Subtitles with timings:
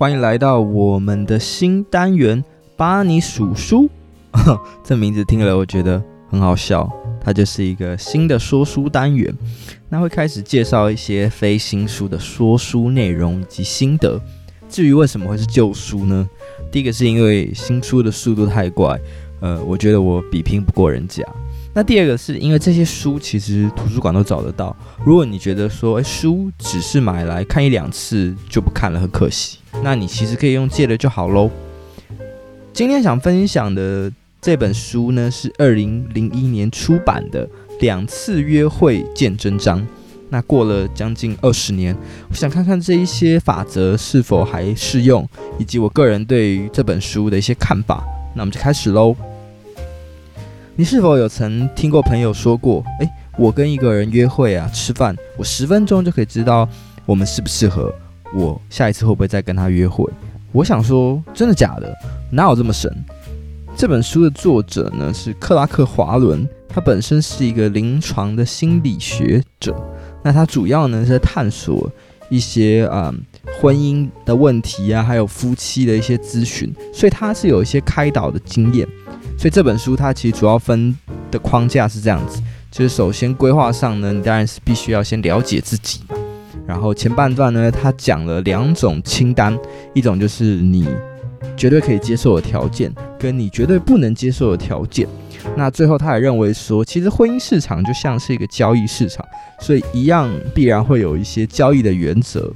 [0.00, 2.42] 欢迎来到我们的新单元
[2.74, 3.86] “巴尼数书”。
[4.82, 6.90] 这名字听了我觉得很好笑，
[7.20, 9.30] 它就是一个新的说书单元。
[9.90, 14.18] 那会开始介绍一些非新书的说书内容以及心得。
[14.70, 16.26] 至于为什么会是旧书呢？
[16.72, 18.98] 第一个是因为新书的速度太快，
[19.40, 21.22] 呃，我觉得我比拼不过人家。
[21.72, 24.76] 那第二个是因为这些书其实图书馆都找得到。
[25.04, 29.58] 如果你觉得说，诶，书只是买来看一两次就不看了，很可惜。
[29.82, 31.48] 那你其实可以用借的就好喽。
[32.72, 37.46] 今天想分享的这本书呢，是二零零一年出版的
[37.80, 39.80] 《两次约会见真章》。
[40.28, 41.96] 那过了将近二十年，
[42.28, 45.28] 我想看看这一些法则是否还适用，
[45.58, 48.04] 以及我个人对于这本书的一些看法。
[48.34, 49.14] 那我们就开始喽。
[50.80, 56.66] 你是否有曾听过朋友说过，诶，我跟一个人约会啊，吃饭，我十分钟就可以知道
[57.04, 57.94] 我们适不适合，
[58.34, 60.10] 我下一次会不会再跟他约会？
[60.52, 61.94] 我想说，真的假的？
[62.30, 62.90] 哪有这么神？
[63.76, 69.76] 这本书的作者呢，是克拉克·华伦，他本身是一个临床的心理学者。
[70.22, 71.92] 那他主要呢是在探索
[72.30, 73.20] 一些啊、嗯、
[73.60, 78.88] 婚姻的问题啊，还有夫妻的一些咨询，所以他是有一些开导的经验。
[79.40, 80.94] 所以这本书它其实主要分
[81.30, 86.16] 的框架是这样子，就是首先规划上呢，你当然是必须要先了解自己嘛。
[86.66, 89.58] 然后前半段呢，他讲了两种清单，
[89.94, 90.86] 一种就是你
[91.56, 95.08] 绝对可以接受的条件，跟你绝对不能接受的条件。
[95.56, 99.24] 那最后他也认为说，其实婚姻市场就像是一个交易市场，
[99.58, 102.52] 所以一样必然会有一些交易的原则。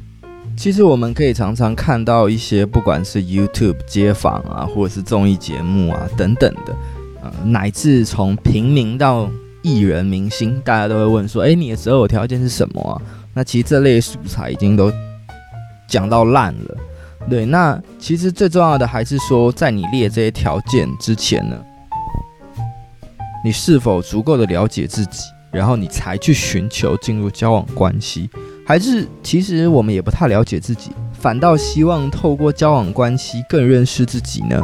[0.56, 6.74] 其实我们可以常常看到一些，不管是 YouTube 街访啊，或者是综艺节目啊等等的，
[7.22, 9.28] 呃，乃至从平民到
[9.62, 13.02] 艺人明星，大家都会问说：“诶，你的择偶条件是什么啊？”
[13.34, 14.90] 那其实这类素材已经都
[15.86, 16.76] 讲到烂了。
[17.28, 21.56] 对，那其实最重要的还是说，在你列这些条件之前呢，
[23.44, 28.30] 你是否足够的了解自己，然后你才去寻求进入交往关系。
[28.66, 34.62] 还是其实我们也不太了解自己，反倒希望透过交往关系更认识自己呢？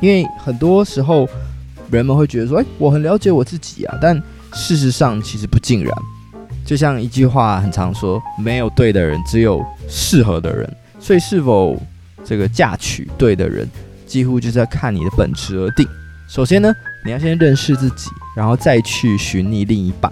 [0.00, 1.28] 因为很多时候
[1.90, 4.16] 人们会觉得说：“哎，我很了解我自己啊。”但
[4.52, 5.92] 事实上其实不尽然。
[6.64, 11.76] 就像一句话很常说：“没有对的人，只有适合的人。”所以是否
[12.24, 13.68] 这个嫁娶对的人，
[14.06, 15.86] 几乎就是要看你的本质而定。
[16.28, 16.72] 首先呢，
[17.04, 20.10] 你要先认识自己，然后再去寻觅另一半。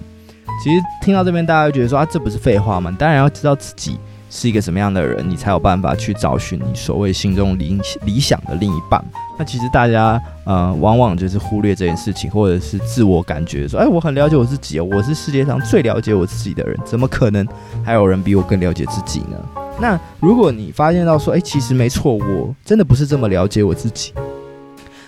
[0.62, 2.94] 其实听到这边，大家会觉得说啊，这不是废话吗？
[2.98, 3.98] 当然要知道自己
[4.30, 9.04] 是一个什么样的人，你才有办法去找寻你所谓心中理理想的另一半。
[9.38, 17.46] 那其实大家呃，往往就是忽略这件事情，或者是自我感觉说，哎，我很了解我自己，我是世界上最了解我自己的人，怎么可能
[17.84, 19.36] 还有人比我更了解自己呢？
[19.80, 24.12] 那如果你发现到说，哎，其实没错，我真的不是这么了解我自己。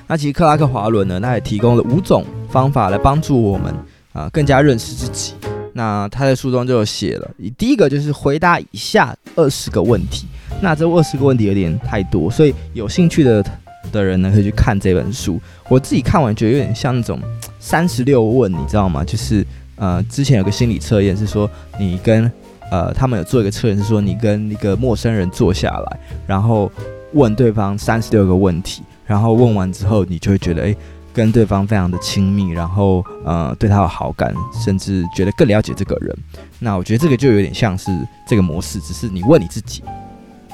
[0.07, 3.73] 那其实克拉克华伦呢，他也提供了五种方法来帮助我们。
[4.15, 5.35] 啊，更加认识自己。
[5.75, 10.27] 那他在书中就写了，第一个就是回答以下二十个问题。
[10.63, 13.45] 那这二十个问题有点太多，所以有兴趣的
[13.91, 15.41] 的人呢，可以去看这本书。
[15.69, 17.19] 我自己看完觉得有点像那种
[17.59, 19.03] 三十六问，你知道吗？
[19.03, 19.45] 就是
[19.75, 22.31] 呃，之前有个心理测验是说，你跟
[22.71, 26.71] 呃，他们有做一个测验是说，你跟一个陌生人坐下来，然后
[27.15, 30.77] 问对方三十六个问题，然后问完之后，你就会觉得，诶。
[31.15, 36.15] 跟对方非常的亲密，然后呃对他有好感，甚至觉得更了解这个人。
[36.59, 37.91] 那我觉得这个就有点像是
[38.29, 39.83] 这个模式，只是你问你自己。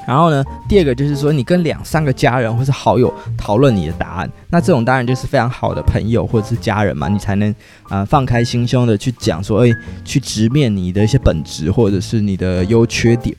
[0.07, 7.53] 然后呢，第二个就是说你跟两三个家人或是好友讨论你的答案，那这种当然就是非常好的朋友或者是家人嘛，你才能
[7.87, 13.35] 啊、放开心胸的去讲说，诶，去直面你的一些本质或者是你的优缺点。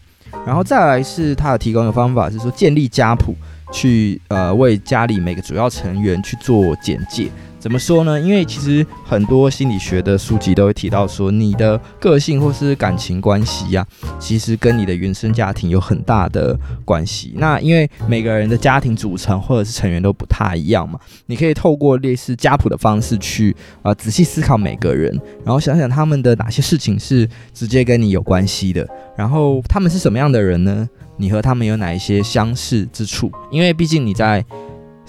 [0.47, 3.35] 然后再来是他有提供的方法是说建立家谱。
[3.73, 7.29] 去呃为家里每个主要成员去做简介，
[7.63, 8.21] 怎么说呢？
[8.21, 13.87] 因为其实很多心理学的书籍都会提到说，你的个性或是感情关系呀，
[14.19, 17.35] 其实跟你的原生家庭有很大的关系。
[17.37, 28.85] 那因为每个人的家庭组成或者是成员都不太一样嘛，你可以透过类似家谱的方式去啊仔细思考每个人，然后想想他们的哪些事情是直接跟你有关系的，
[29.17, 30.89] 然后他们是什么样的人呢？
[31.17, 33.31] 你和他们有哪一些相似之处？
[33.53, 34.45] 因为毕竟你在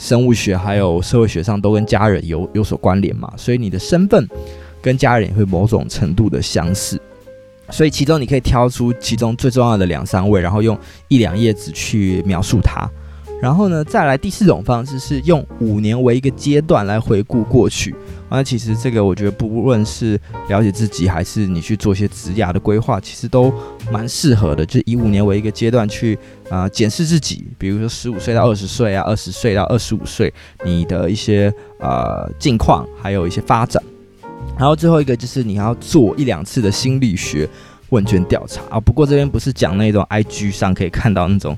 [0.03, 4.27] 生物学还有社会学上都跟家人有有所关联嘛，所以你的身份
[4.81, 6.99] 跟家人也会某种程度的相似。
[7.69, 10.77] 所以其中你可以挑出其中最重要的两三位，然后用
[11.07, 12.85] 一两页纸去描述它。
[13.43, 17.93] 然后呢，再来第四种方式是用五年为一个阶段来回顾过去。
[18.29, 20.17] 那其实这个我觉得，不论是
[20.47, 23.53] 了解自己，还是你去做一些职涯的规划，其实都
[23.91, 24.65] 蛮适合的。
[24.65, 26.17] 就以五年为一个阶段去
[26.49, 33.83] 啊检视自己，比如说十五岁到二十岁啊，二十岁到二十五岁，你的一些呃近况，还有一些发展。
[34.57, 37.45] 然后最后一个就是你要做一两次的心理学
[37.89, 38.79] 问卷调查啊。
[38.79, 41.57] 不过这边不是讲那种 IG 上可以看到那种。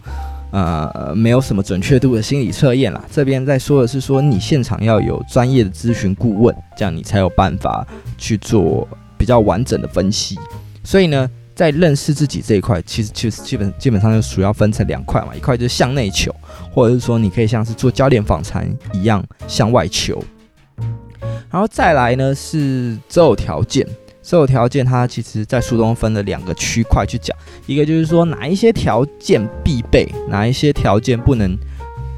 [0.56, 3.04] 呃，没有什么准确度的心理测验啦。
[3.12, 7.86] 这边在说的是说，你现场要有专业的咨询顾问，这样你才有办法
[8.18, 8.88] 去做
[9.18, 10.38] 比较完整的分析。
[10.81, 16.34] 所以呢，在认识自己这一块，其实其实基本基本上就主要分成两块嘛，一块就是向内求，
[16.72, 20.24] 或者是说你可以像是做焦点访谈一样向外求。
[21.52, 23.86] 然后再来呢是择偶条件。
[24.25, 27.38] 所有条件，它其实在书中分了两个区块去讲，
[27.68, 31.56] 一个就是说哪一些条件必备，哪一些条件不能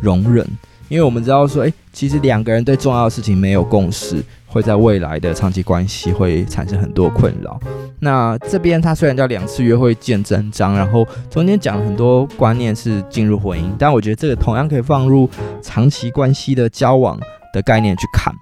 [0.01, 0.48] 容忍。
[0.88, 7.59] 因为我们知道说，诶，其实两个人对重要的事情没有共识，会在未来的长期关系会产生很多困扰。
[8.00, 15.30] 那这边它虽然叫两次约会见真章，然后中间讲了很多观念是进入婚姻，但我觉得这个同样可以放入
[15.62, 17.19] 长期关系的交往
[17.51, 18.33] 的概念去看。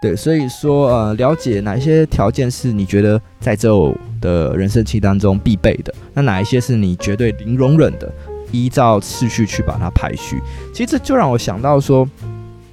[0.00, 8.10] 对，所以说，呃，了解哪一些条件是你觉得在择偶的人生期当中必备的，那哪一些是你绝对零容忍的，
[8.50, 10.40] 依照次序去把它排序。
[10.72, 12.08] 其实这就让我想到说，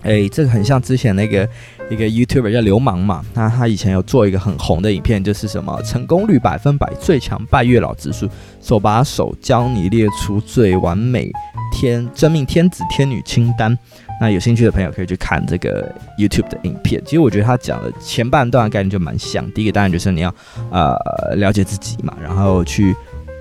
[0.04, 1.46] 哎，这个很像之前那个
[1.90, 8.30] 一个 YouTuber 叫流氓嘛，那他以前有做一个很红的影片，就是什么成功率百分百最强拜月老指数，
[8.62, 11.30] 手把手教你列出最完美
[11.74, 13.78] 天真命天子天女清单。
[14.20, 17.00] 那有兴趣的朋友可以去看这个 YouTube 的影片。
[17.06, 19.50] 其实我觉得他讲的前半段概念就蛮像。
[19.52, 20.34] 第一个当然就是你要
[20.72, 20.98] 呃
[21.36, 22.96] 了解自己嘛，然后去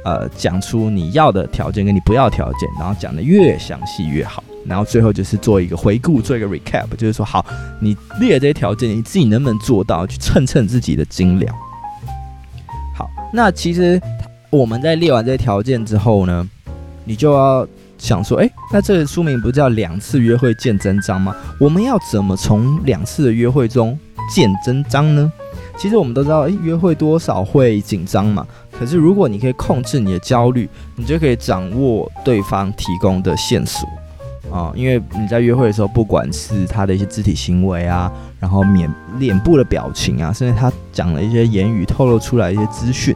[0.04, 4.44] 呃讲出你要的条件跟你不要条件，然后讲的越详细越好。
[4.66, 7.46] 然后最后就是做一个回顾，做一个 recap，就是说好，
[7.80, 10.06] 你列这些条件，你自己能不能做到？
[10.06, 11.54] 去称称自己的斤两。
[12.94, 13.98] 好，那其实
[14.50, 16.46] 我们在列完这些条件之后呢，
[17.04, 17.66] 你就要。
[17.98, 21.34] 想说，诶，那这个书名不叫两次约会见真章吗？
[21.58, 23.98] 我们要怎么从两次的约会中
[24.34, 25.32] 见真章呢？
[25.78, 28.46] 其实我们都知道，诶，约会多少会紧张嘛。
[28.78, 33.88] 可是如果你可以控制你的焦虑，你就可以掌握对方提供的线索
[34.50, 34.72] 啊。
[34.74, 38.10] 因为你在约会的时候，不管是他的一些肢体行为啊，
[38.40, 43.14] 然后脸脸部的表情啊，甚至他讲了一些言语透露出来一些资讯。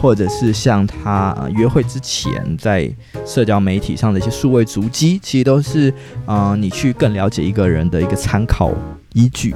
[0.00, 2.90] 或者是像他约会之前在
[3.26, 5.92] 社交媒体上的一些数位足迹，其实都是
[6.24, 8.72] 啊、你去更了解一个人的一个参考
[9.12, 9.54] 依据。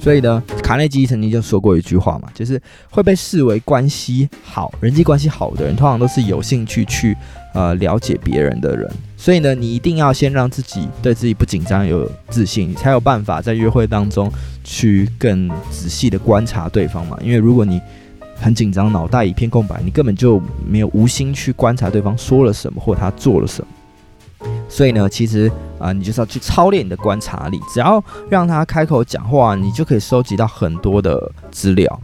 [0.00, 2.60] 所以呢，卡内基曾经就说过一句话嘛，就是
[2.90, 7.16] 会被视为关系好、人际关系好的人，通常都是有兴趣去
[7.54, 8.90] 呃了解别人的人。
[9.16, 14.30] 所以呢，你一定要先让自己对自己不紧张、有自信，你才有办法在约会当中
[14.62, 17.16] 去更仔细的观察对方嘛。
[17.22, 17.80] 因为如果你
[18.36, 23.68] 很紧张，脑袋一片空白，你根本就没有无心去观察对方说了什么或他做了什么。
[24.68, 32.00] 所以呢，其实啊、你就是要去操练你的观察力，只要让他开口讲话，你就可以收集到很多的资料。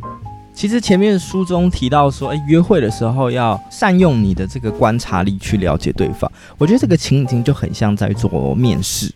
[0.54, 6.30] 其实前面书中提到说，诶，约会的时候要善用你的这个观察力去了解对方。
[6.58, 9.12] 我觉得这个情景就很像在做面试。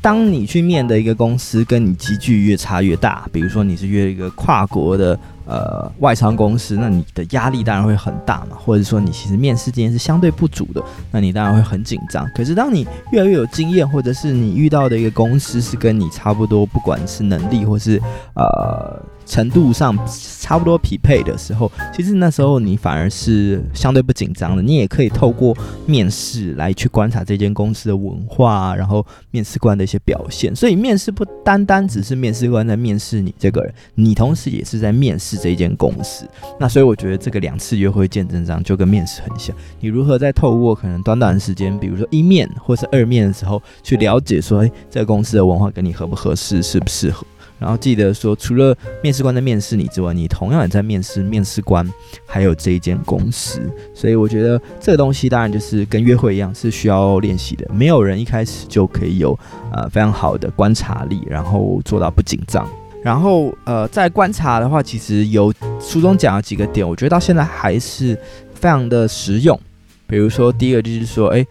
[0.00, 5.18] 当你去面的一个公司跟你级距越差越大，比如说你是约一个跨国的。
[5.46, 12.28] 呃，外商公司，那你的压力当然会很大嘛，或者说你其实面试经验是相对不足的，那你当然会很紧张。
[12.34, 18.00] 可是当你越来越有经验，或者是你遇到的一个公司是跟你差不多，不管是能力或是
[18.34, 19.00] 呃。
[19.26, 19.96] 程度上
[20.40, 24.62] 差不多匹配的时候，其实那时候你反而是相对不紧张的。
[24.62, 30.54] 你也可以透过面试来去观察这间公司的文化，然后面试官的一些表现。
[30.54, 36.24] 所以面试不单单只是面试官在面试你这个人，你同时也是在面试这间公司。
[36.58, 39.54] 那所以我觉得这个两次约会见真章就跟面试很像。
[39.80, 47.26] 你如何在透过可能短短的时间，比如说一面或是二面的时候，去了解说，诶，这个公司的文化跟你合不合适，适不适合？
[47.58, 51.90] 然后记得说，除了面试官在面试你之外，你同样也在面试面试官，
[52.26, 53.60] 还有这一间公司。
[53.94, 57.66] 所以我觉得这个东西当然就是跟约会一样，是需要练习的。
[57.72, 59.38] 没有人一开始就可以有
[59.72, 62.68] 呃非常好的观察力，然后做到不紧张。
[63.02, 68.18] 然后呃，在观察的话，其实有书中讲了几个点，我觉得到现在还是
[68.52, 69.58] 非常的实用。
[70.06, 71.46] 比如说第一个就是说，哎。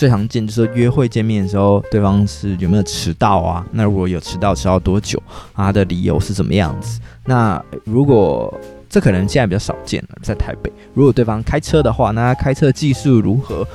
[0.00, 3.66] 最常见就是约会见面的时候，对方是有没有迟到啊？
[3.70, 5.22] 那如果有迟到，迟到多久？
[5.54, 6.98] 他的理由是怎么样子？
[7.26, 8.50] 那如果
[8.88, 13.68] 这可能现在比较少见了，在台北，如果对方开车的话，那他开车技术如何？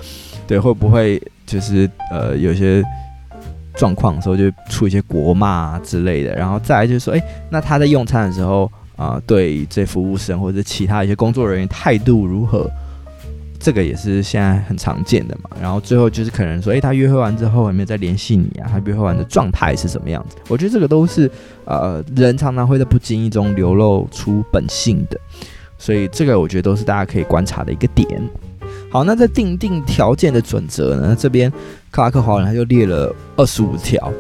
[0.47, 2.83] 对，会不会就是呃有些
[3.75, 6.33] 状况的时候，就出一些国骂之类的。
[6.33, 12.67] 然后再来就是说，诶，那他在用餐的时候啊、对这服务生或者其他一些工作人员态度如何？
[13.65, 15.49] 这个也是现在很常见的嘛。
[15.59, 18.69] 然后最后就是可能说，诶，他约会完之后有没有再联系你啊？
[18.71, 20.35] 他约会完的状态是什么样子？
[20.49, 21.27] 我觉得这个都是
[21.65, 25.19] 呃，人常常会在不经意中流露出本性的。
[25.79, 28.07] 所以这个我觉得都是大家可以观察的一个点。
[28.91, 31.51] 好，那在定定条件的准则呢，这边
[31.89, 34.13] 克拉克华人他就列了二十五条，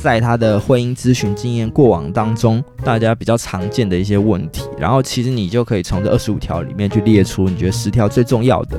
[0.00, 4.62] 在他的婚姻咨询经验过往当中，大家比较常见的一些问题。
[4.78, 8.78] 然后其实你就可以从这二十五条里面去列出你觉得十条最重要的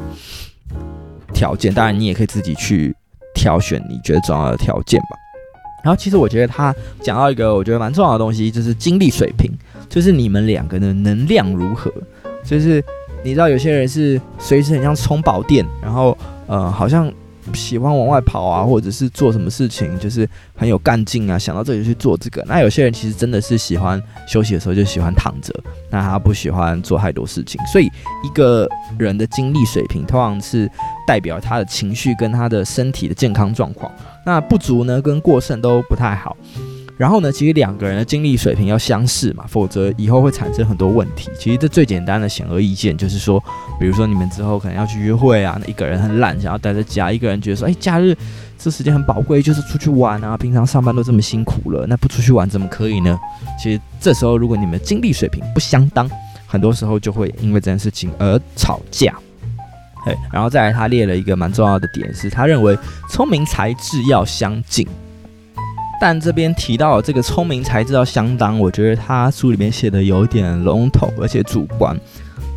[1.34, 1.74] 条件。
[1.74, 2.96] 当然，你也可以自己去
[3.36, 5.18] 挑选你觉得重要的条件吧。
[5.84, 9.52] 然后其实我觉得他讲到一个我觉得蛮重要的东西，就是精力水平。
[9.90, 11.92] 就是你们两个的能量如何？
[12.44, 12.84] 就是
[13.24, 17.12] 你知道有些人是随时很像充饱电，然后呃好像
[17.54, 22.44] 喜欢往外跑啊，或者是做什么事情就是很有干劲啊，想到这里去做这个。
[22.48, 25.54] 那有些人其实真的是喜欢休息的时候就喜欢躺着，
[25.90, 27.60] 那他不喜欢做太多事情。
[27.72, 27.86] 所以
[28.24, 30.70] 一个人的精力水平通常是
[31.08, 33.92] 代表他的情绪跟他的身体的健康状况。
[34.26, 36.36] 那不足呢跟过剩都不太好。
[37.00, 41.30] 然后呢，其实两个人的精力水平要相似嘛，否则以后会产生很多问题。
[41.40, 43.42] 其实这最简单的显而易见，就是说，
[43.80, 48.14] 比如说你们之后可能要去约会啊，那一个人很懒，想要待在家；一个人觉得说，哎，假日
[48.58, 50.36] 这时间很宝贵，就是出去玩啊。
[50.36, 53.18] 平常上班都这么辛苦了，那不出去玩怎么可以呢？
[53.58, 56.06] 其实这时候如果你们的精力水平不相当，
[56.46, 59.16] 很多时候就会因为这件事情而吵架。
[60.04, 62.78] 对，然后再来，他列了一个蛮重要的点，是他认为
[63.10, 64.86] 聪明才智要相近。
[66.00, 71.96] 但这边提到这个聪明才智要相当，我觉得他书里面写的有点笼统而且主观。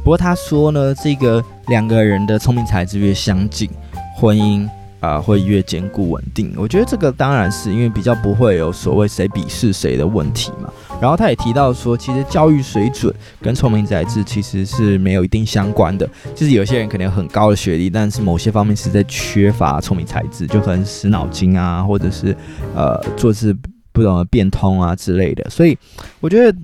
[0.04, 3.68] 不过他说呢，这个两个人的聪明才智越相近，
[4.16, 4.68] 婚姻
[5.02, 6.54] 啊、会越坚固稳定。
[6.56, 10.72] 我觉得这个当然是因为比较不会有所谓谁鄙视谁的问题嘛。
[11.00, 16.08] 然后他也提到说，其实教育水准跟聪明才智其实是没有一定相关的。
[16.36, 22.36] 就是有些人可能有很高的学历，但是某些方面实在缺乏聪明才智，就可能死脑筋啊，或者是
[22.76, 23.52] 呃做事
[23.90, 25.50] 不懂得变通啊之类的。
[25.50, 25.76] 所以
[26.20, 26.56] 我觉得。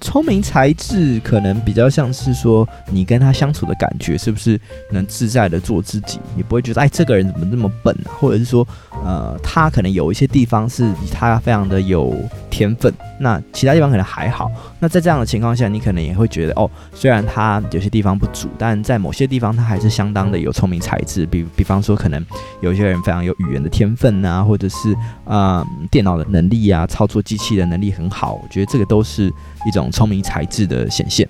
[0.00, 4.58] 聪明才智可能比较像是说，你跟他相处的感觉是不是
[4.90, 6.18] 能自在的做自己？
[6.34, 8.16] 你不会觉得，哎，这个人怎么那么笨啊？
[8.18, 8.66] 或者是说，
[9.04, 12.14] 呃，他可能有一些地方是他非常的有
[12.50, 14.50] 天分，那其他地方可能还好。
[14.80, 21.24] 那在这样的情况下，你可能也会觉得，哦，虽然他有些地方不足，但在某些地方他还是相当的有聪明才智。
[21.26, 22.24] 比比方说，可能
[22.60, 28.34] 有些人非常有语言的天分啊，或者是啊、电脑的能力啊，操作机器的能力很好。
[28.34, 29.32] 我觉得这个都是。
[29.66, 31.28] 一种聪明才智的显现。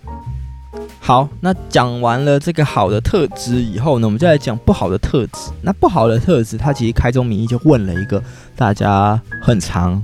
[1.00, 5.50] 好，那讲完了这个好的特质以后呢，我们就来讲不好的特质。
[5.60, 8.22] 那不好的特质，他其实开宗明义就问了一个
[8.54, 10.00] 大家很常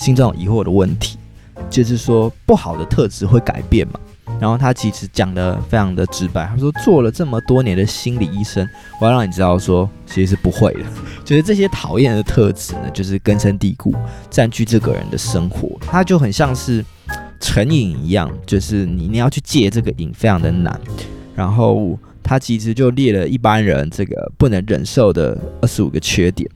[0.00, 1.18] 心中疑惑的问题，
[1.68, 4.00] 就是说不好的特质会改变吗？
[4.40, 8.66] 然后他其实讲的非常的直白，他说做了这么多年的心理医生，
[9.00, 10.80] 我要让你知道说，其实是不会的。
[11.24, 13.94] 就是这些讨厌的特质呢，就是根深蒂固，
[14.30, 16.84] 占据这个人的生活，他就很像是。
[17.42, 20.78] 成瘾一样，就是你你要去戒这个瘾非常的难。
[21.34, 26.46] 然后他其实就列了一般人这个不能忍受的二十五个缺点。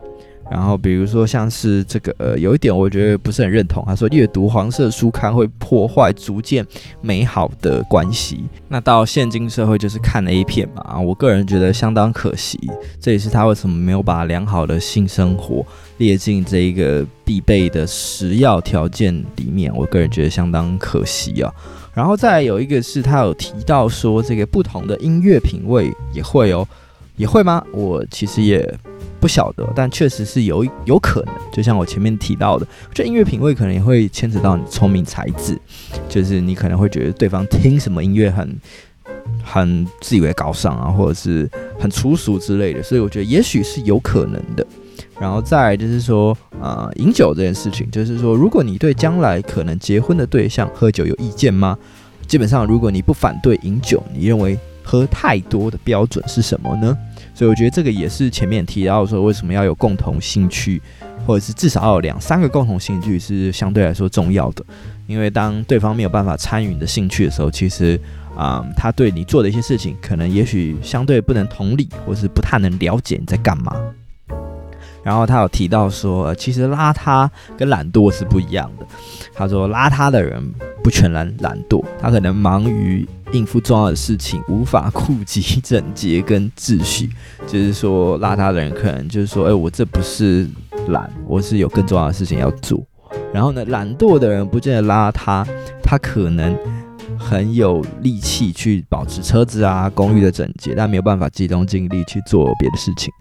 [0.51, 3.83] 然后比如说像是这个呃，有一点我觉得不是很认同。
[3.87, 6.67] 他说阅读黄色书刊会破坏逐渐
[7.01, 8.45] 美好的关系。
[8.69, 12.59] 那到现今社会就是看 A 片嘛，我个人觉得相当可惜。
[13.01, 15.65] 这也是他为什么没有把良好的性生活
[15.99, 21.53] 列进这一个必备的十要条件里面，我个人觉得相当可惜啊。
[21.95, 26.67] 然后再有一个是他有提到说，这个不同的音乐品味也会哦，
[27.17, 27.65] 也会吗？
[27.73, 28.79] 我其实也
[29.21, 31.35] 不晓得，但确实是有有可能。
[31.53, 35.59] 就像我前面提到的，这音乐品味可能也会牵扯到你聪明才智，
[36.09, 38.59] 就是你可能会觉得对方听什么音乐很
[39.43, 44.67] 很自以为高尚啊，或者是很粗俗之类的，所以我觉得也许是有可能的。
[45.21, 51.79] 然后再就是说，呃，饮酒这件事情，就是说，如果你对将来可能结婚的对象喝酒有意见吗？
[52.27, 56.97] 基本上，如果你不反对饮酒，你认为喝太多的标准是什么呢？
[57.35, 60.81] 所以我觉得这个也是前面提到说，为什么要有共同兴趣，
[61.27, 64.65] 或者是至少要有两三个共同兴趣是相对来说重要的。
[65.07, 67.99] 因为当对方没有办法参与你的兴趣的时候，其实
[68.37, 73.77] 啊、他对你做的一些事情，可能也许相对不能同理，或是不太能了解你在干嘛。
[75.05, 78.87] 然后他有提到说，其实邋遢跟懒惰是不一样的。
[79.35, 80.43] 他说，邋遢的人
[80.83, 87.11] 不全然懒惰，他可能忙于应付重要的事情，无法顾及整洁跟秩序。
[87.47, 90.49] 就是说，邋遢的人可能就是说，哎，我这不是
[90.89, 92.83] 懒，我是有更重要的事情要做。
[93.33, 95.47] 然后呢，懒惰的人不见得邋遢，
[95.83, 96.57] 他可能
[97.19, 103.13] 很有力气去保持车子啊、公寓的整洁，但没有办法集中精力去做别的事情。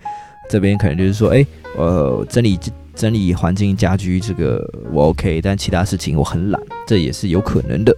[0.50, 1.46] 这边可能就是说，哎，
[1.78, 2.60] 呃，整理
[2.96, 7.94] 整理环境、家居这个我 OK，但其他事情我很懒，这也是有可能的。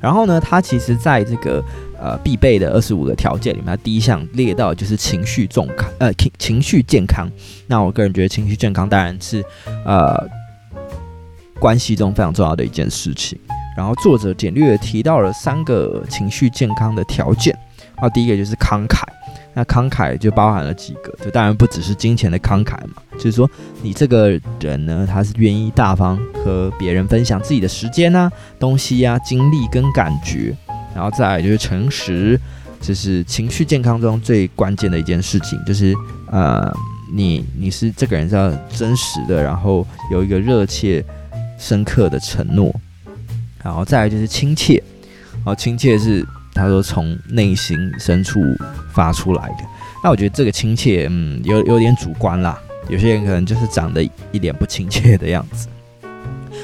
[0.00, 1.64] 然后呢，他其实在这个
[1.98, 7.30] 呃必备的二十五个条件里面，他第一项列到就是情绪重康，呃情情绪健康。
[7.66, 9.44] 那我个人觉得情绪健康当然是
[9.84, 10.28] 呃。
[11.60, 13.38] 关系中非常重要的一件事情。
[13.74, 17.56] 然后作者简略提到了三个情绪健康的条件。
[17.96, 19.02] 啊，第一个就是慷慨。
[19.54, 23.50] 那慷慨就包含了几个，就当然不只是金钱的慷慨嘛，就是说
[23.82, 30.54] 你这个人呢，他是愿意大方和别人分享自己的时间啊、东西啊、精力跟感觉。
[30.94, 32.38] 然后再来就是诚实，
[32.80, 35.94] 这是情绪健康中最关键的一件事情，就是
[36.30, 36.70] 呃，
[37.12, 41.04] 你你是这个人是要真实的，然后有一个热切。
[41.56, 42.74] 深刻的承诺，
[43.62, 44.82] 然后再来就是亲切，
[45.36, 48.40] 然后亲切是他说从内心深处
[48.92, 49.64] 发出来的。
[50.02, 52.58] 那我觉得这个亲切，嗯，有有点主观啦。
[52.88, 55.68] 有些人可能就是长得一脸不亲切的样子。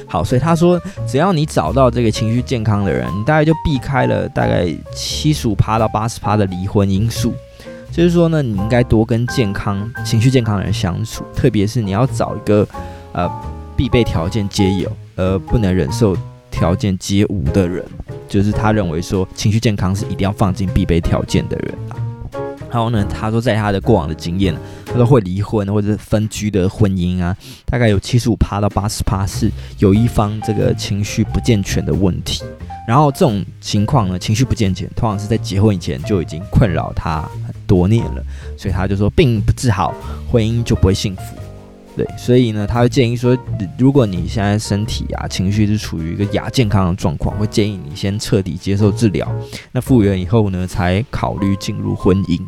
[0.07, 7.35] 好，所以他说，只要你找到这个情绪健康的人，你大概就避开了大概七十五趴到八十趴的离婚因素。
[7.91, 12.67] 就是说呢，你应该多跟健康、情绪健康的人相处，特别是你要找一个
[13.13, 13.31] 呃。
[13.77, 16.15] 必备条件皆有，而不能忍受
[16.51, 17.83] 条件皆无的人，
[18.31, 21.75] 就是他认为说情绪健康是一定要放进必备条件的人。
[22.71, 24.55] 然后呢，他说在他的过往的经验，
[24.87, 32.45] 他说会离婚或者是分居的婚姻啊，大概有七十五趴到八十趴是有一方这个情绪不健全的问题。
[32.87, 38.23] 然后这种情况呢，情绪不健全，通常是在结婚以前就已经困扰他很多年了，
[38.57, 39.93] 所以他就说，并不治好，
[40.31, 41.23] 婚姻就不会幸福。
[42.01, 43.37] 对，所以呢，他会建议说，
[43.77, 49.31] 如果你现在身体啊、情绪是处于一个亚健康的状况，会建议你先彻底接受治疗，
[49.71, 52.41] 那复原以后呢，才考虑进入婚姻。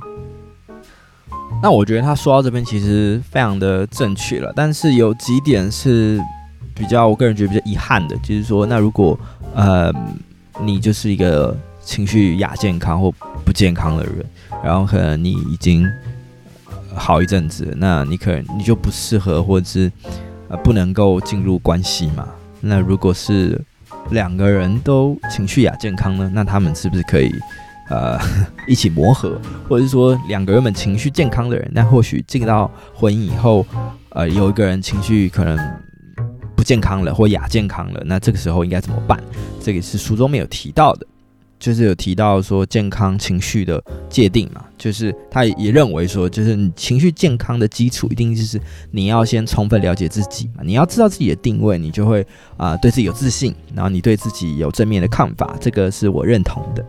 [1.62, 6.18] 那我觉得他说到这边其实非常的正确了，但是有几点是
[6.74, 9.20] 比较，我个人觉得比较遗憾的，就是说，那如果
[9.54, 9.92] 呃
[10.62, 13.12] 你就是一个情绪亚健康或
[13.44, 14.24] 不健康的人，
[14.64, 15.86] 然后可能你已经。
[16.96, 19.90] 好一阵子，那你可能你就不适合，或者是
[20.48, 22.28] 呃不能够进入关系嘛？
[22.60, 23.60] 那如果是
[24.10, 26.30] 两个人都情绪亚健康呢？
[26.34, 27.32] 那他们是不是可以
[27.90, 28.18] 呃
[28.66, 29.40] 一起磨合？
[29.68, 33.66] 或者是说两个原本情绪健康的人，那或许进到婚姻以后，
[34.10, 35.58] 呃有一个人情绪可能
[36.54, 39.22] 不健康了或亚健康了，那这个时候应该怎么办？
[39.60, 41.06] 这个是书中没有提到的。
[41.62, 56.84] 就是有提到说健康情绪的界定嘛，就是他也认为说，就是你情绪健康的基础一定就是你要先充分了解自己嘛，你要知道自己的定位，你就会啊、对自己有自信，然后你对自己有正面的看法，这个是我认同的。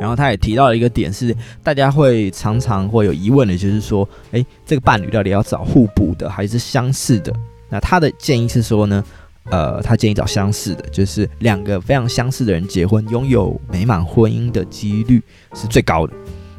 [0.00, 7.30] 然后他也提到了一个点是大家会常常会有疑问的，就是说，诶，这个伴侣到底要找互补的还是相似的？
[7.68, 9.04] 那他的建议是说呢，
[9.50, 15.22] 呃，他建议找相似的，就是两个非常相似的人结婚，拥有美满婚姻的几率
[15.54, 16.12] 是最高的。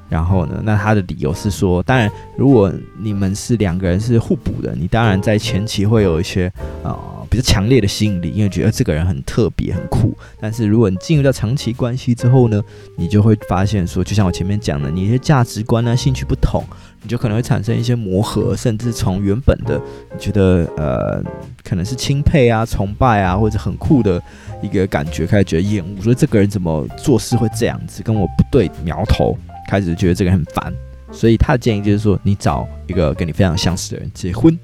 [0.07, 6.51] 然后呢，那他的理由是说，当然，如果你们是两个人是互补的，你当然在前期会有一些
[6.83, 6.95] 呃
[7.27, 10.15] 比较强烈的吸引力，因为觉得这个人很特别、很酷。
[10.39, 12.61] 但是如果你进入到长期关系之后呢，
[12.95, 16.63] 你就会发现说，就像我前面讲的，你的价值观啊、兴趣不同。
[17.05, 19.79] 你就可能会产生一些磨合，甚至从原本的
[20.11, 21.23] 你觉得呃
[21.63, 24.19] 可能是钦佩啊、崇拜啊，或者很酷的
[24.59, 29.37] 一个感觉，开始觉得厌恶，说这个人怎么做事会这样子，跟我不对苗头，
[29.69, 30.73] 开始觉得这个人很烦。
[31.11, 34.57] 所以他的建议就是说，你找一个跟你非常相似的人结婚。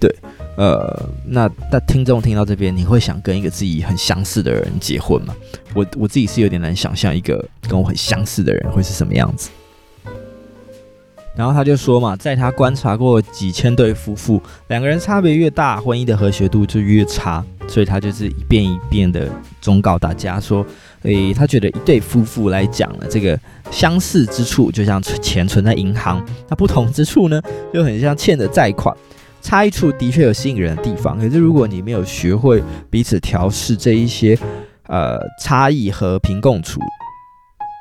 [0.00, 0.10] 对，
[0.56, 5.36] 呃，那那听众听到这边，你会想跟一个自己很相似的人结婚吗？
[5.74, 9.50] 我我自己是有点难想象一个跟我很相似的人会是什么样子。
[11.34, 17.44] 然后他就说嘛，在他观察过几千对夫妇，两个人差别越大，婚姻的和谐度就越差。
[17.68, 20.66] 所以他就是一遍一遍的忠告大家说，
[21.02, 23.38] 诶，他觉得一对夫妇来讲呢，这个
[23.70, 27.40] 相似之处就像钱存在银行，那不同之处呢，
[27.72, 28.94] 就很像欠的债款。
[29.40, 34.38] 差异处的确有吸引人的地方，可是如果你没有学会彼此调试这一些，
[34.88, 36.80] 呃，差异和平共处。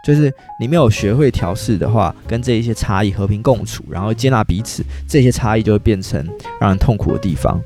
[0.03, 6.25] 就是你没有学会调试的话，跟这一些差异和平共处，然后接纳彼此，这些差异就会变成
[6.59, 7.61] 让人痛苦的地方。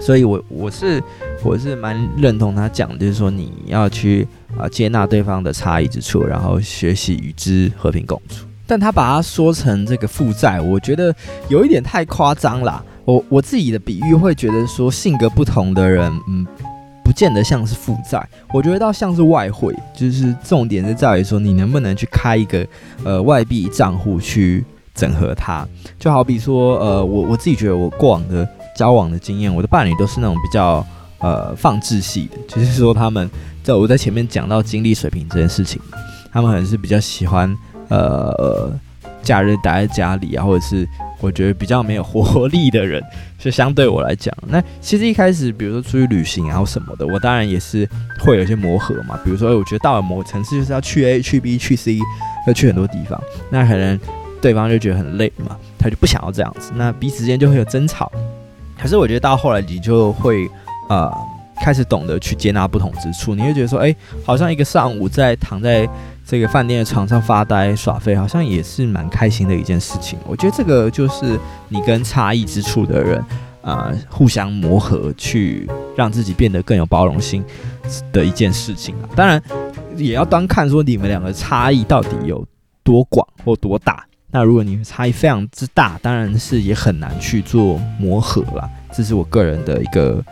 [0.00, 1.02] 所以我，我是
[1.42, 8.46] 我是蛮认同他讲，就是说你要去啊接纳对方的差异之处，然后学习与之和平共处。
[8.66, 11.14] 但他把它说成这个负债，我觉得
[11.48, 12.82] 有一点太夸张啦。
[13.04, 16.46] 我我自己的比喻会觉得说，性格不同的人，嗯，
[17.10, 22.64] 不见得像是负债，我觉得倒像是外汇，就是重点是在于说，你能不能去开一个
[23.02, 25.66] 呃外币账户去整合它。
[25.98, 30.86] 就好比说，呃，我我自己觉得我过往的交往的经验，我的伴侣都是那种比较
[31.18, 33.28] 呃放置系的，就是说他们
[33.64, 35.82] 在我在前面讲到精力水平这件事情，
[36.32, 37.52] 他们可能是比较喜欢
[37.88, 38.72] 呃
[39.20, 40.88] 假日待在家里啊，或者是。
[41.20, 43.02] 我觉得比较没有活力的人，
[43.38, 47.88] 就相对我来讲，那其实一开始，比如说出去旅行啊或什么的，我当然也是
[48.20, 49.18] 会有一些磨合嘛。
[49.24, 51.98] 比如说，我觉得到了某个城市就是要去 A 去 B 去 C，
[52.46, 53.98] 要去很多地方，那可能
[54.40, 58.10] 对方就觉得很累嘛，他就不想要这样子，那彼此之间就会有争吵。
[58.80, 60.48] 可是我觉得到后来，你就会
[60.88, 61.12] 呃
[61.62, 65.86] 开始懂得去接纳不同之处，你会觉得说，哎，好像一个上午在躺在。
[66.30, 70.16] 这个饭店的床上发呆耍废，好像也是蛮开心的一件事情。
[70.24, 71.36] 我觉得这个就是
[71.68, 73.18] 你跟差异之处的人，
[73.62, 77.44] 啊、呃，互相磨合，去让自己变得更有包容心
[78.12, 79.10] 的一件事情啊。
[79.16, 79.42] 当然，
[79.96, 82.46] 也要端看说你们两个差异到底有
[82.84, 84.06] 多广或多大。
[84.30, 88.70] 那如果你差异非常之大，当然是也很难去做磨合啦。
[88.92, 90.24] 这是我个人的一个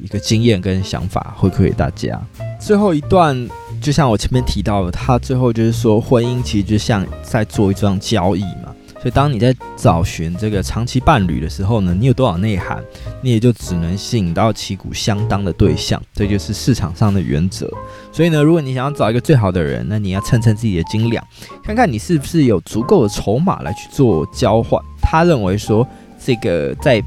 [0.00, 2.22] 一个经验跟想法，回馈给大家。
[2.60, 3.36] 最后一段。
[3.80, 8.74] 就像我前面提到的，他最后就是说，婚姻其实就像在做一桩交易嘛。
[9.00, 12.84] 所以当你在找寻这个长期伴侣的时候呢，你有多少内涵，
[13.22, 17.66] 你也就只能吸引到旗鼓相当的对象，这就是市场上的原则。
[18.12, 21.26] 所以呢，如果你想要找一个最好的人，那你要称称自己的斤两，
[21.64, 24.78] 看看你是不是有足够的筹码来去做交换。
[25.00, 25.88] 他认为说，
[26.22, 27.02] 这个在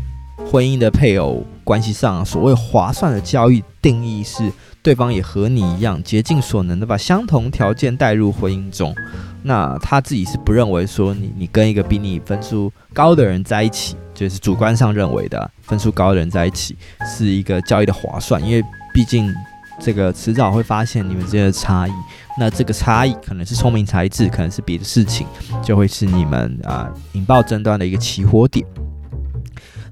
[0.51, 4.51] 婚姻的配偶关系上，所谓划算的交易定义是。
[4.83, 8.93] 对方也和你一样，竭尽所能的把相同条件带入婚姻中。
[9.41, 18.61] 那他自己是不认为说你你跟一个比你分数高的人在一起，就是主观上认为的分数高的人在一起是一个交易的划算，因为
[18.93, 19.33] 毕竟
[19.79, 21.91] 这个迟早会发现你们之间的差异。
[22.37, 25.25] 那这个差异可能是聪明才智，可能是别的事情，
[25.63, 28.65] 就会是你们啊引爆争端的一个起火点。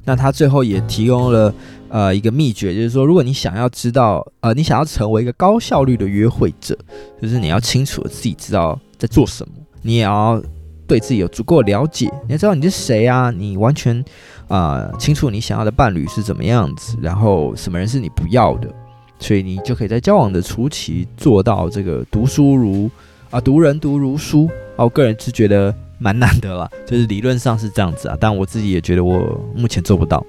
[0.03, 1.53] 那他最后也提供了。
[1.93, 6.73] 呃，一个秘诀就是说，如果你想要知道，呃，你想要成为一个高效率的约会者，
[7.21, 10.41] 就是你要清楚自己知道在做什么，你也要
[10.87, 13.99] 对自己有足够了解，你要知道你是谁啊，你完全
[14.47, 18.73] 啊、呃、清楚你想要的伴侣是怎么样子，然后什么人是你不要的，
[19.19, 22.89] 所以你就可以在交往的初期做到这个读书如
[23.31, 30.25] 啊读人读如书啊，我个人是觉得蛮难的啦， 就是理论上是这样子啊，但我自己也觉得我目前做不到。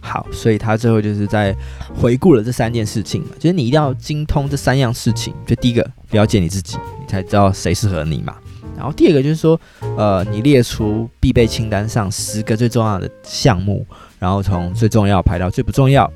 [0.00, 1.54] 好，所以他最后就是在
[1.94, 5.34] 回顾了这三件事情嘛，就是你一定要精通这三样事情。
[5.46, 8.34] 就第一个，了解你自己，你才知道谁适合你嘛。
[8.76, 9.60] 然后第二个就是说，
[9.96, 13.84] 呃，你列出必备清单上十个最重要的项目，
[14.20, 16.10] 然后从最重要排到最不重要。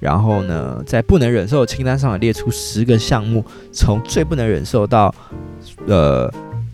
[0.00, 5.14] 然后呢，在不能忍受的清单上列出十个项目，从最不能忍受到
[5.86, 6.28] 呃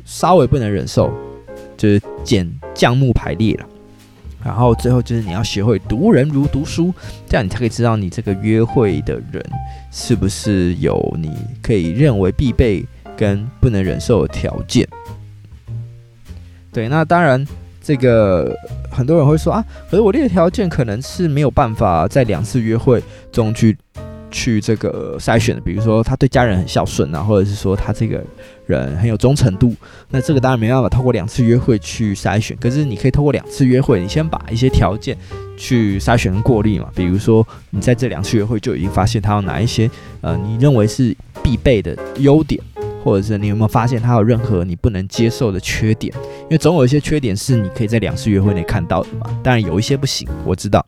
[0.06, 1.12] 稍微不能忍受，
[1.76, 3.66] 就是减降目排列了。
[4.44, 6.94] 然后最后就是你要学会读人如读书，
[7.28, 9.44] 这样你才可以知道你这个约会的人
[9.90, 14.88] 是不是有你可以认为必备跟不能忍受的条件。
[16.72, 17.44] 对，那当然
[17.82, 18.54] 这个
[18.88, 23.76] 很多人会说啊，可是我列的条件可能是没有办法在两次约会中去。
[24.30, 28.22] 去这个筛选的，比如说他对家人很孝顺啊，或者是说他这个
[28.66, 29.74] 人很有忠诚度，
[30.10, 35.16] 那这个当然没办法透过两次约会去筛选，可是你可以透过两次约会，你先把一些条件
[35.56, 42.60] 去筛选过滤嘛，比如说你在这两次约会就已经发现他有哪一些呃你认为是必备的优点，
[43.04, 46.12] 或者是你有没有发现他有任何你不能接受的缺点，
[46.42, 50.84] 因为总有一些缺点是你可以在两次约会内看到的嘛，当然有一些不行，我知道，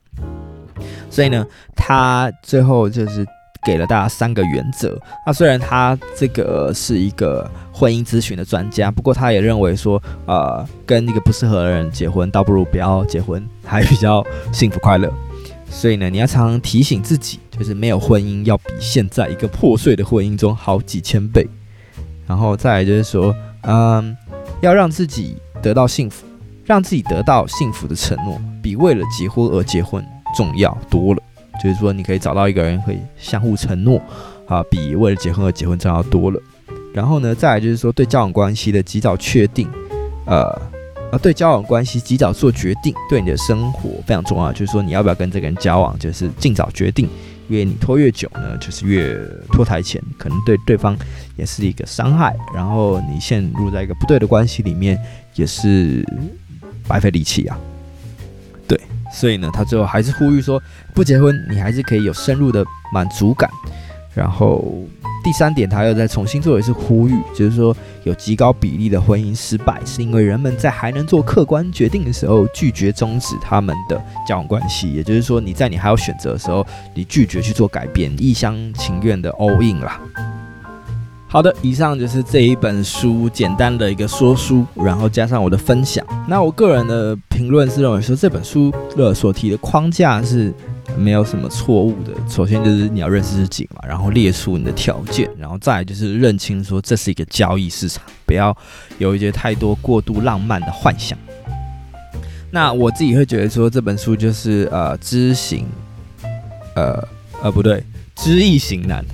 [1.11, 3.27] 所以呢，他最后就是。
[3.67, 4.97] 给了大家三个原则。
[5.27, 15.13] 那虽然他这个是一个婚姻咨询的专家，不过他也认为说，呃，跟一个不适合的人结婚，倒不如不要结婚，还比较幸福快乐。
[15.69, 21.47] 所以呢，你要常常提醒自己，就是没有婚姻要比现在一个破碎的婚姻中好几千倍。
[22.29, 24.17] 然后再来就是说，嗯，
[24.61, 26.25] 要让自己得到幸福，
[26.65, 30.03] 让自己得到幸福的承诺，比为了结婚而结婚
[30.37, 31.23] 重要多了。
[31.63, 34.01] 就是说，你可以找到一个人可以相互承诺，
[34.47, 36.41] 啊，比为了结婚而结婚重要多了。
[36.95, 39.69] 然后呢，再来就是说，对交往关系的及早确定，
[40.25, 40.45] 呃，
[41.11, 44.53] 啊，对交往关系及早做决定，对你的生活非常重要。
[44.53, 47.09] 就是说，你要不要跟这个人交往，就是尽早决定，
[47.49, 49.19] 因为你拖越久呢，就是越
[49.53, 50.97] 拖台前，可能对对方
[51.37, 54.97] 也是一个伤害，然后你陷入在一个不对的关系里面，
[55.35, 56.07] 也是
[56.87, 57.59] 白费力气啊。
[59.19, 60.63] 所以呢，他最后还是呼吁说，
[60.95, 63.51] 不结婚你还是可以有深入的满足感，
[64.15, 64.65] 然后。
[65.25, 74.91] 第三点，他又再重新做一次呼吁，就是说有极高比例的婚姻失败，是因为人们在还能做客观决定的时候拒绝终止他们的交往关系。
[74.93, 80.01] 也就是说，你在你还有选择的时候，你拒绝去做改变，一厢情愿的 all in 啦。
[81.29, 86.05] 好的，以上就是这一本书简单的一个说书，然后加上我的分享。
[86.27, 90.53] 那我个人的评论是认为说，这本书的所提的框架是。
[90.97, 92.13] 没有什么错误的。
[92.29, 98.57] 首先就是你要认识自己嘛，然后列出你的条件，然后再就是认清说这是一个交易市场，不要
[98.97, 101.17] 有一些太多过度浪漫的幻想。
[102.51, 105.67] 那我自己会觉得说这本书就是呃知行，
[106.75, 107.07] 呃
[107.43, 107.85] 呃不对，
[108.17, 109.05] 知易行难。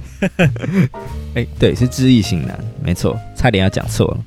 [1.35, 4.19] 哎，对，是知易行难，没错，差点要讲错了。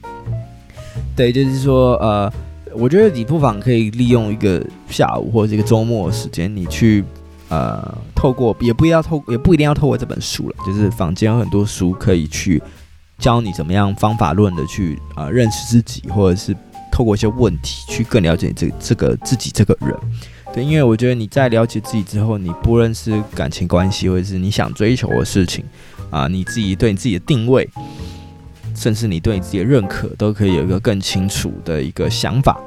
[1.16, 2.32] 对，就是说呃，
[2.74, 7.04] 我觉得你不妨可以利用一个下午或者一个周末的时间，你去。
[7.50, 12.62] 呃，透过也不要透，也不一定要透过这本书了，就是坊间有很多书可以去
[13.18, 16.54] 教你怎么样方法论的去呃认识自己，或者是
[16.92, 19.96] 透过一些问题去更了解这这个自己这个人。
[20.54, 25.64] 对，因为我觉得你在了解自己之后，你不论是感情关系，或者是你想追求的事情
[26.10, 27.70] 啊、你自己对你自己的定位，
[28.76, 32.60] 甚至你对你自己的认可，都可以有一个更清楚的一个想法。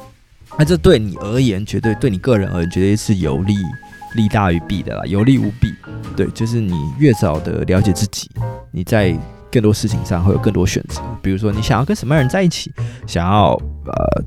[0.58, 3.54] 那这对你而言，绝对对你个人而言，绝对是有利。
[4.16, 5.72] 利大于弊的啦，有利无弊。
[6.16, 8.28] 对，就是你越早的了解自己，
[8.72, 9.16] 你在
[9.52, 11.00] 更多事情上会有更多选择。
[11.22, 12.72] 比如说，你想要跟什么样人在一起，
[13.06, 13.52] 想要
[13.86, 14.24] 呃，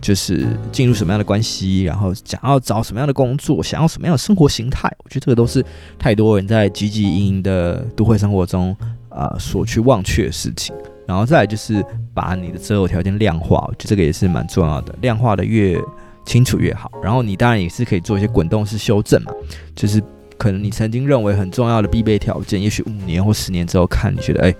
[0.00, 5.64] 就是进入什么样的关系，然后想要找什么样的工作，想要什么样的生活形态，我觉得这个都是
[5.98, 8.76] 太多人在汲汲营营的都会生活中
[9.08, 10.74] 啊、所去忘却的事情。
[11.06, 11.84] 然后再来就是
[12.14, 15.78] 把你的择偶条件量化，我觉得这个也是蛮重要的，量化的越。
[16.26, 19.32] 清楚越好，然后你当然也是可以做一些滚动式修正嘛，
[19.76, 20.02] 就是
[20.38, 24.54] 可能你曾经认为很重要的必备条件，也许五年或十年之后看，你觉得哎，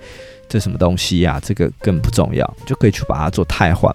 [0.47, 1.41] 这什么东西呀？
[1.43, 3.91] 这个更不重要，就可以去把它做汰换。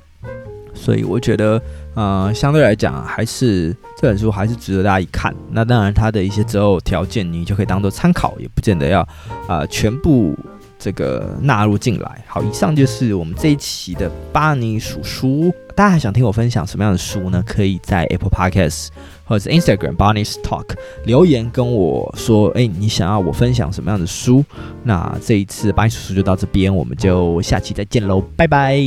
[0.79, 1.61] 所以我觉得，
[1.95, 5.35] 呃，相对来讲，还是这本书还是值得大家一看。
[5.51, 10.35] 那当然，它的一些择偶条件你就可以当做参考，也不见得要啊、呃、全部。
[10.81, 12.23] 这个纳入进来。
[12.25, 15.53] 好，以上就是我们这一期的巴尼叔书。
[15.75, 17.43] 大家还想听我分享什么样的书呢？
[17.45, 18.87] 可以在 Apple Podcast
[19.25, 20.69] 或者 Instagram Barney's Talk
[21.03, 22.47] 留言跟我说。
[22.51, 24.41] 哎，你想要我分享什么样的书？
[24.81, 28.79] 那这一次巴尼叔书就到这边，我们就下期再见喽，拜拜。